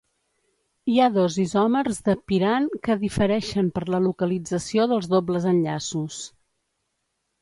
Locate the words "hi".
0.91-0.95